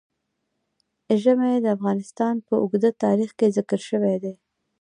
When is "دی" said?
4.23-4.33